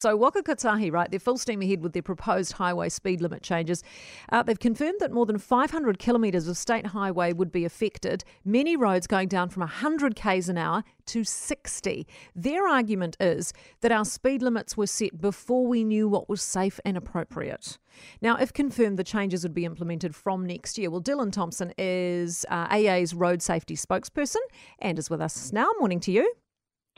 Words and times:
So 0.00 0.14
Waka 0.14 0.44
Kotahi, 0.44 0.92
right, 0.92 1.10
they're 1.10 1.18
full 1.18 1.38
steam 1.38 1.60
ahead 1.60 1.82
with 1.82 1.92
their 1.92 2.02
proposed 2.02 2.52
highway 2.52 2.88
speed 2.88 3.20
limit 3.20 3.42
changes. 3.42 3.82
Uh, 4.30 4.44
they've 4.44 4.58
confirmed 4.58 5.00
that 5.00 5.10
more 5.10 5.26
than 5.26 5.38
500 5.38 5.98
kilometres 5.98 6.46
of 6.46 6.56
state 6.56 6.86
highway 6.86 7.32
would 7.32 7.50
be 7.50 7.64
affected, 7.64 8.22
many 8.44 8.76
roads 8.76 9.08
going 9.08 9.26
down 9.26 9.48
from 9.48 9.62
100 9.62 10.14
k's 10.14 10.48
an 10.48 10.56
hour 10.56 10.84
to 11.06 11.24
60. 11.24 12.06
Their 12.36 12.68
argument 12.68 13.16
is 13.18 13.52
that 13.80 13.90
our 13.90 14.04
speed 14.04 14.40
limits 14.40 14.76
were 14.76 14.86
set 14.86 15.20
before 15.20 15.66
we 15.66 15.82
knew 15.82 16.08
what 16.08 16.28
was 16.28 16.42
safe 16.42 16.78
and 16.84 16.96
appropriate. 16.96 17.76
Now, 18.22 18.36
if 18.36 18.52
confirmed, 18.52 19.00
the 19.00 19.04
changes 19.04 19.42
would 19.42 19.54
be 19.54 19.64
implemented 19.64 20.14
from 20.14 20.46
next 20.46 20.78
year. 20.78 20.92
Well, 20.92 21.02
Dylan 21.02 21.32
Thomsen 21.32 21.72
is 21.76 22.46
uh, 22.48 22.68
AA's 22.70 23.14
road 23.14 23.42
safety 23.42 23.74
spokesperson 23.74 24.36
and 24.78 24.96
is 24.96 25.10
with 25.10 25.20
us 25.20 25.52
now. 25.52 25.70
Morning 25.80 25.98
to 26.00 26.12
you. 26.12 26.32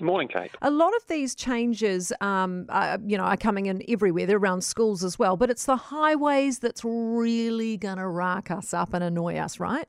Good 0.00 0.06
morning, 0.06 0.28
Kate. 0.28 0.50
A 0.62 0.70
lot 0.70 0.96
of 0.96 1.06
these 1.08 1.34
changes, 1.34 2.10
um, 2.22 2.64
are, 2.70 2.98
you 3.04 3.18
know, 3.18 3.24
are 3.24 3.36
coming 3.36 3.66
in 3.66 3.82
everywhere. 3.86 4.24
They're 4.24 4.38
around 4.38 4.64
schools 4.64 5.04
as 5.04 5.18
well, 5.18 5.36
but 5.36 5.50
it's 5.50 5.66
the 5.66 5.76
highways 5.76 6.58
that's 6.58 6.82
really 6.82 7.76
going 7.76 7.98
to 7.98 8.08
rack 8.08 8.50
us 8.50 8.72
up 8.72 8.94
and 8.94 9.04
annoy 9.04 9.36
us, 9.36 9.60
right? 9.60 9.86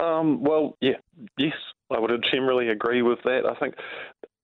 Um, 0.00 0.42
well, 0.42 0.76
yeah, 0.80 0.96
yes, 1.38 1.54
I 1.88 2.00
would 2.00 2.10
generally 2.28 2.70
agree 2.70 3.02
with 3.02 3.20
that. 3.22 3.46
I 3.48 3.54
think 3.60 3.76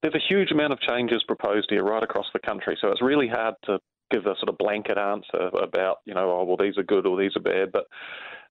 there's 0.00 0.14
a 0.14 0.22
huge 0.28 0.52
amount 0.52 0.74
of 0.74 0.78
changes 0.78 1.24
proposed 1.26 1.66
here 1.68 1.82
right 1.82 2.04
across 2.04 2.26
the 2.32 2.38
country, 2.38 2.78
so 2.80 2.86
it's 2.92 3.02
really 3.02 3.26
hard 3.26 3.56
to 3.64 3.80
give 4.12 4.26
a 4.26 4.36
sort 4.36 4.48
of 4.48 4.58
blanket 4.58 4.96
answer 4.96 5.50
about, 5.60 5.96
you 6.04 6.14
know, 6.14 6.30
oh, 6.30 6.44
well, 6.44 6.56
these 6.56 6.78
are 6.78 6.84
good 6.84 7.04
or 7.04 7.18
these 7.20 7.34
are 7.34 7.40
bad, 7.40 7.72
but 7.72 7.86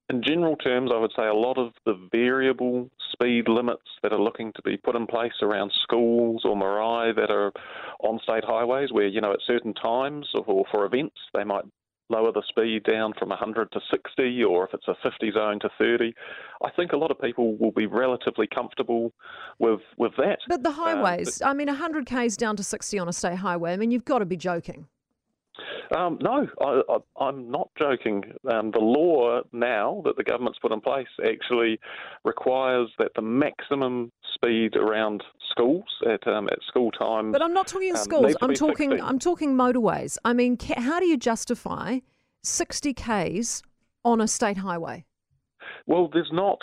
in 0.09 0.21
general 0.21 0.55
terms, 0.57 0.91
I 0.93 0.97
would 0.97 1.11
say 1.15 1.27
a 1.27 1.33
lot 1.33 1.57
of 1.57 1.71
the 1.85 1.95
variable 2.11 2.89
speed 3.13 3.47
limits 3.47 3.87
that 4.03 4.11
are 4.11 4.21
looking 4.21 4.51
to 4.53 4.61
be 4.61 4.77
put 4.77 4.95
in 4.95 5.07
place 5.07 5.31
around 5.41 5.71
schools 5.83 6.41
or 6.43 6.55
marae 6.55 7.13
that 7.13 7.31
are 7.31 7.51
on 8.01 8.19
state 8.23 8.43
highways, 8.43 8.91
where 8.91 9.07
you 9.07 9.21
know 9.21 9.31
at 9.31 9.39
certain 9.45 9.73
times 9.73 10.27
or 10.35 10.65
for 10.71 10.85
events 10.85 11.15
they 11.33 11.43
might 11.43 11.63
lower 12.09 12.31
the 12.33 12.43
speed 12.49 12.83
down 12.83 13.13
from 13.17 13.29
100 13.29 13.71
to 13.71 13.79
60, 13.89 14.43
or 14.43 14.67
if 14.67 14.73
it's 14.73 14.87
a 14.89 14.95
50 15.01 15.31
zone 15.31 15.59
to 15.61 15.69
30. 15.77 16.13
I 16.61 16.69
think 16.75 16.91
a 16.91 16.97
lot 16.97 17.09
of 17.09 17.19
people 17.21 17.55
will 17.55 17.71
be 17.71 17.85
relatively 17.85 18.47
comfortable 18.53 19.13
with 19.59 19.79
with 19.97 20.11
that. 20.17 20.39
But 20.49 20.63
the 20.63 20.71
highways, 20.71 21.41
um, 21.41 21.49
I 21.49 21.53
mean, 21.53 21.67
100 21.67 22.05
k's 22.05 22.35
down 22.35 22.57
to 22.57 22.63
60 22.63 22.99
on 22.99 23.07
a 23.07 23.13
state 23.13 23.37
highway. 23.37 23.71
I 23.71 23.77
mean, 23.77 23.91
you've 23.91 24.05
got 24.05 24.19
to 24.19 24.25
be 24.25 24.37
joking. 24.37 24.87
Um, 25.95 26.17
no, 26.21 26.47
I, 26.61 27.27
am 27.27 27.51
not 27.51 27.69
joking. 27.77 28.23
Um, 28.49 28.71
the 28.71 28.79
law 28.79 29.41
now 29.51 30.01
that 30.05 30.15
the 30.15 30.23
government's 30.23 30.59
put 30.59 30.71
in 30.71 30.79
place 30.79 31.07
actually 31.25 31.79
requires 32.23 32.89
that 32.97 33.11
the 33.15 33.21
maximum 33.21 34.11
speed 34.33 34.75
around 34.75 35.23
schools 35.49 35.83
at 36.09 36.25
um, 36.27 36.47
at 36.47 36.59
school 36.67 36.91
time. 36.91 37.31
But 37.31 37.41
I'm 37.41 37.53
not 37.53 37.67
talking 37.67 37.91
um, 37.91 37.97
schools. 37.97 38.35
I'm 38.41 38.53
talking. 38.53 38.91
60. 38.91 39.05
I'm 39.05 39.19
talking 39.19 39.55
motorways. 39.55 40.17
I 40.23 40.33
mean, 40.33 40.57
how 40.77 40.99
do 40.99 41.05
you 41.05 41.17
justify 41.17 41.99
60 42.43 42.93
k's 42.93 43.61
on 44.05 44.21
a 44.21 44.27
state 44.27 44.57
highway? 44.57 45.05
Well, 45.87 46.09
there's 46.11 46.31
not 46.31 46.59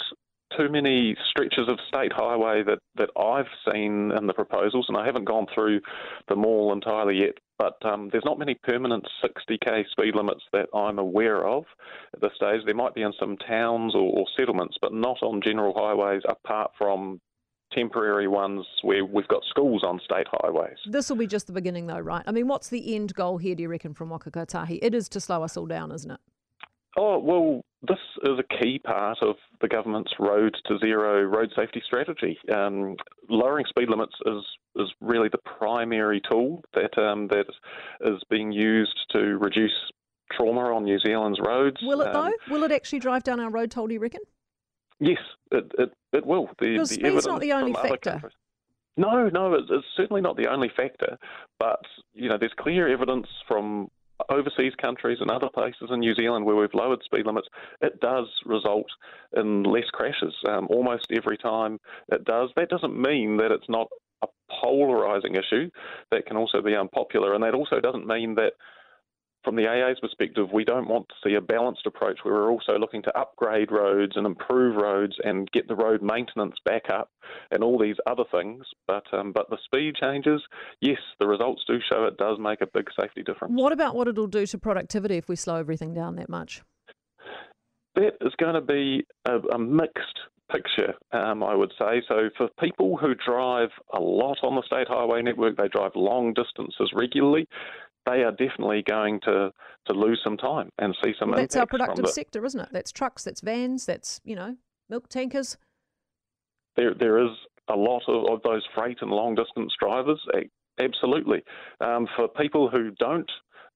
too 0.57 0.69
many 0.71 1.17
stretches 1.29 1.69
of 1.69 1.79
state 1.87 2.13
highway 2.13 2.63
that, 2.63 2.79
that 2.97 3.11
I've 3.21 3.47
seen 3.71 4.13
in 4.13 4.27
the 4.27 4.33
proposals, 4.33 4.87
and 4.89 4.97
I 4.97 5.05
haven't 5.05 5.25
gone 5.25 5.47
through 5.55 5.81
them 6.29 6.45
all 6.45 6.73
entirely 6.73 7.21
yet. 7.21 7.35
But 7.59 7.85
um, 7.85 8.09
there's 8.13 8.25
not 8.25 8.39
many 8.39 8.55
permanent 8.55 9.07
60k 9.25 9.91
speed 9.91 10.15
limits 10.15 10.43
that 10.53 10.69
I'm 10.75 10.99
aware 10.99 11.47
of 11.47 11.65
at 12.15 12.21
this 12.21 12.31
stage. 12.37 12.61
There 12.65 12.75
might 12.75 12.95
be 12.95 13.03
in 13.03 13.13
some 13.19 13.37
towns 13.37 13.95
or, 13.95 14.13
or 14.13 14.27
settlements, 14.39 14.77
but 14.81 14.93
not 14.93 15.19
on 15.23 15.41
general 15.43 15.75
highways 15.77 16.23
apart 16.29 16.71
from 16.79 17.21
temporary 17.73 18.29
ones 18.29 18.65
where 18.83 19.05
we've 19.05 19.29
got 19.29 19.43
schools 19.51 19.83
on 19.85 20.01
state 20.05 20.27
highways. 20.31 20.79
This 20.87 21.11
will 21.11 21.17
be 21.17 21.27
just 21.27 21.47
the 21.47 21.53
beginning, 21.53 21.87
though, 21.87 21.99
right? 21.99 22.23
I 22.27 22.33
mean, 22.33 22.49
what's 22.49 22.69
the 22.69 22.95
end 22.95 23.15
goal 23.15 23.39
here, 23.39 23.55
do 23.55 23.63
you 23.63 23.69
reckon, 23.69 23.93
from 23.93 24.09
Waka 24.09 24.31
Kotahi? 24.31 24.79
It 24.81 24.95
is 24.95 25.09
to 25.11 25.21
slow 25.21 25.43
us 25.43 25.57
all 25.57 25.67
down, 25.67 25.93
isn't 25.93 26.11
it? 26.11 26.21
Oh, 27.01 27.19
well, 27.19 27.65
this 27.83 27.99
is 28.25 28.39
a 28.41 28.57
key 28.61 28.81
part 28.81 29.19
of 29.23 29.37
the 29.61 29.69
government's 29.69 30.13
road 30.19 30.57
to 30.67 30.79
zero 30.79 31.23
road 31.23 31.53
safety 31.55 31.81
strategy. 31.87 32.37
Um, 32.53 32.97
lowering 33.29 33.67
speed 33.69 33.89
limits 33.89 34.15
is 34.27 34.45
is 34.77 34.93
really 35.01 35.29
the 35.29 35.39
primary 35.59 36.21
tool 36.29 36.63
that 36.75 36.99
um, 36.99 37.29
that 37.29 37.47
is 38.01 38.21
being 38.29 38.51
used 38.51 38.99
to 39.13 39.39
reduce 39.39 39.73
trauma 40.33 40.75
on 40.75 40.85
New 40.85 40.99
Zealand's 40.99 41.39
roads. 41.41 41.77
Will 41.83 42.01
it 42.01 42.13
though? 42.13 42.33
Will 42.51 42.65
it 42.65 42.73
actually 42.73 42.99
drive 42.99 43.23
down 43.23 43.39
our 43.39 43.51
road 43.51 43.71
toll? 43.71 43.87
Do 43.87 43.95
you 43.95 44.01
reckon? 44.01 44.21
Yes, 44.99 45.19
it 45.53 45.71
it, 45.79 45.93
it 46.13 46.27
will. 46.27 46.47
The, 46.59 46.71
because 46.71 46.89
the 46.89 46.95
speed's 46.97 47.27
not 47.27 47.41
the 47.41 47.53
only 47.53 47.75
factor. 47.75 48.21
No, 48.97 49.29
no, 49.29 49.55
it's, 49.55 49.69
it's 49.71 49.87
certainly 49.97 50.21
not 50.21 50.37
the 50.37 50.49
only 50.49 50.69
factor. 50.77 51.17
But 51.61 51.81
you 52.13 52.29
know, 52.29 52.39
there's 52.39 52.55
clear 52.59 52.89
evidence 52.89 53.29
from 53.47 53.89
overseas 54.29 54.73
countries 54.81 55.19
and 55.21 55.31
other 55.31 55.49
places 55.49 55.89
in 55.91 56.01
New 56.01 56.15
Zealand 56.15 56.45
where 56.45 56.57
we've 56.57 56.75
lowered 56.75 57.03
speed 57.05 57.27
limits, 57.27 57.49
it 57.81 58.01
does 58.01 58.27
result 58.45 58.87
in 59.37 59.63
less 59.63 59.89
crashes 59.93 60.35
um, 60.49 60.67
almost 60.71 61.07
every 61.13 61.39
time 61.39 61.79
it 62.11 62.25
does. 62.25 62.51
That 62.57 62.69
doesn't 62.69 63.01
mean 63.01 63.37
that 63.39 63.53
it's 63.53 63.69
not 63.69 63.89
a 64.23 64.27
polarising 64.63 65.39
issue. 65.39 65.71
That 66.11 66.27
can 66.27 66.37
also 66.37 66.61
be 66.63 66.75
unpopular, 66.75 67.35
and 67.35 67.43
that 67.45 67.55
also 67.55 67.81
doesn't 67.81 68.07
mean 68.07 68.35
that 68.35 68.53
from 69.45 69.57
the 69.57 69.67
AA's 69.67 70.01
perspective, 70.01 70.49
we 70.53 70.65
don't 70.65 70.89
want 70.89 71.09
to 71.09 71.15
see 71.29 71.35
a 71.35 71.41
balanced 71.41 71.87
approach 71.87 72.19
where 72.23 72.35
we're 72.35 72.51
also 72.51 72.79
looking 72.79 73.03
to 73.03 73.19
upgrade 73.19 73.71
roads 73.71 74.13
and 74.17 74.27
improve 74.27 74.77
roads 74.77 75.17
and 75.25 75.51
get 75.53 75.69
the 75.69 75.77
road 75.77 76.03
maintenance 76.03 76.57
back 76.65 76.91
up 76.91 77.11
and 77.51 77.63
all 77.63 77.79
these 77.79 77.97
other 78.07 78.25
things. 78.31 78.65
But 78.87 79.05
um, 79.13 79.33
but 79.33 79.49
the 79.51 79.59
speed 79.65 79.95
changes, 80.01 80.43
yes, 80.81 80.99
the 81.21 81.27
results 81.27 81.63
do 81.67 81.79
show 81.91 82.05
it 82.05 82.17
does 82.17 82.39
make 82.41 82.61
a 82.61 82.67
big 82.67 82.89
safety 82.99 83.23
difference. 83.23 83.55
What 83.57 83.73
about 83.73 83.95
what 83.95 84.09
it'll 84.09 84.27
do 84.27 84.47
to 84.47 84.59
productivity 84.59 85.17
if 85.17 85.29
we 85.29 85.37
slow 85.37 85.57
everything 85.57 85.95
down 85.95 86.17
that 86.17 86.29
much? 86.29 86.63
That 87.95 88.15
is 88.21 88.33
going 88.39 88.55
to 88.55 88.61
be 88.61 89.05
a, 89.25 89.39
a 89.55 89.59
mixed 89.59 90.21
picture, 90.51 90.95
um, 91.13 91.43
I 91.43 91.55
would 91.55 91.73
say. 91.79 92.03
So, 92.09 92.31
for 92.37 92.49
people 92.61 92.97
who 92.97 93.15
drive 93.15 93.71
a 93.93 94.01
lot 94.01 94.39
on 94.43 94.55
the 94.55 94.63
state 94.63 94.89
highway 94.89 95.23
network, 95.23 95.57
they 95.57 95.69
drive 95.69 95.93
long 95.95 96.35
distances 96.35 96.91
regularly, 96.95 97.47
they 98.09 98.23
are 98.23 98.31
definitely 98.31 98.83
going 98.83 99.21
to, 99.21 99.51
to 99.87 99.93
lose 99.93 100.21
some 100.23 100.37
time 100.37 100.71
and 100.79 100.97
see 101.03 101.13
some 101.19 101.31
well, 101.31 101.39
That's 101.39 101.57
our 101.57 101.67
productive 101.67 102.09
sector, 102.09 102.45
isn't 102.45 102.61
it? 102.61 102.69
That's 102.73 102.93
trucks, 102.93 103.25
that's 103.25 103.41
vans, 103.41 103.87
that's, 103.87 104.21
you 104.25 104.37
know, 104.37 104.57
milk 104.89 105.09
tankers. 105.09 105.57
There, 106.77 106.95
there 106.95 107.19
is 107.19 107.31
a 107.69 107.77
lot 107.77 108.03
of, 108.09 108.33
of 108.33 108.43
those 108.43 108.63
freight 108.75 108.99
and 109.01 109.11
long 109.11 109.35
distance 109.35 109.75
drivers, 109.79 110.21
absolutely. 110.79 111.43
Um, 111.81 112.07
for 112.17 112.29
people 112.29 112.71
who 112.71 112.91
don't 112.99 113.31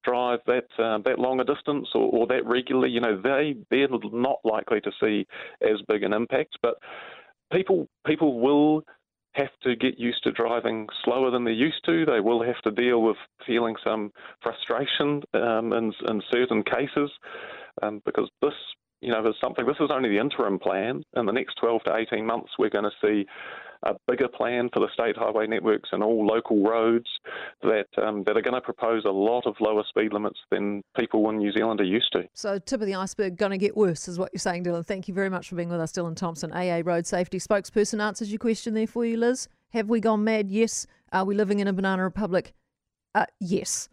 drive 0.04 0.40
that 0.46 0.66
uh, 0.78 0.98
that 1.04 1.18
longer 1.18 1.44
distance 1.44 1.88
or, 1.94 2.10
or, 2.10 2.26
that 2.26 2.44
regularly, 2.44 2.90
you 2.90 3.00
know, 3.00 3.20
they 3.22 3.56
they're 3.70 3.88
not 4.12 4.38
likely 4.44 4.80
to 4.80 4.90
see 5.00 5.26
as 5.62 5.80
big 5.88 6.02
an 6.02 6.12
impact. 6.12 6.58
But 6.62 6.74
people 7.52 7.88
people 8.06 8.40
will 8.40 8.82
have 9.34 9.50
to 9.62 9.76
get 9.76 9.98
used 9.98 10.22
to 10.24 10.32
driving 10.32 10.86
slower 11.04 11.30
than 11.30 11.44
they're 11.44 11.52
used 11.52 11.84
to. 11.86 12.04
They 12.04 12.20
will 12.20 12.42
have 12.42 12.60
to 12.62 12.70
deal 12.70 13.02
with 13.02 13.16
feeling 13.46 13.74
some 13.84 14.12
frustration 14.42 15.22
um, 15.34 15.72
in, 15.72 15.92
in 16.08 16.22
certain 16.30 16.62
cases 16.62 17.10
um, 17.82 18.02
because 18.04 18.28
this, 18.42 18.52
you 19.00 19.10
know, 19.10 19.26
is 19.26 19.34
something. 19.40 19.66
This 19.66 19.76
is 19.80 19.90
only 19.92 20.10
the 20.10 20.20
interim 20.20 20.58
plan. 20.58 21.02
In 21.16 21.26
the 21.26 21.32
next 21.32 21.54
12 21.60 21.82
to 21.84 21.96
18 21.96 22.26
months, 22.26 22.50
we're 22.58 22.70
going 22.70 22.84
to 22.84 22.90
see 23.02 23.26
a 23.84 23.94
bigger 24.06 24.28
plan 24.28 24.68
for 24.72 24.80
the 24.80 24.88
state 24.92 25.16
highway 25.16 25.46
networks 25.46 25.90
and 25.92 26.02
all 26.02 26.26
local 26.26 26.62
roads 26.62 27.06
that 27.62 27.86
um, 28.02 28.22
that 28.24 28.36
are 28.36 28.42
going 28.42 28.54
to 28.54 28.60
propose 28.60 29.04
a 29.04 29.10
lot 29.10 29.46
of 29.46 29.54
lower 29.60 29.84
speed 29.88 30.12
limits 30.12 30.38
than 30.50 30.82
people 30.98 31.28
in 31.30 31.38
New 31.38 31.52
Zealand 31.52 31.80
are 31.80 31.84
used 31.84 32.12
to. 32.12 32.24
So, 32.34 32.58
tip 32.58 32.80
of 32.80 32.86
the 32.86 32.94
iceberg, 32.94 33.36
going 33.36 33.52
to 33.52 33.58
get 33.58 33.76
worse, 33.76 34.08
is 34.08 34.18
what 34.18 34.30
you're 34.32 34.40
saying, 34.40 34.64
Dylan. 34.64 34.86
Thank 34.86 35.08
you 35.08 35.14
very 35.14 35.30
much 35.30 35.48
for 35.48 35.56
being 35.56 35.68
with 35.68 35.80
us, 35.80 35.92
Dylan 35.92 36.14
Thomsen, 36.14 36.52
AA 36.52 36.88
Road 36.88 37.06
Safety 37.06 37.38
spokesperson. 37.38 38.00
Answers 38.00 38.30
your 38.30 38.38
question 38.38 38.74
there 38.74 38.86
for 38.86 39.04
you, 39.04 39.16
Liz. 39.16 39.48
Have 39.70 39.88
we 39.88 40.00
gone 40.00 40.22
mad? 40.24 40.50
Yes. 40.50 40.86
Are 41.12 41.24
we 41.24 41.34
living 41.34 41.60
in 41.60 41.68
a 41.68 41.72
banana 41.72 42.02
republic? 42.04 42.54
Uh, 43.14 43.26
yes. 43.40 43.88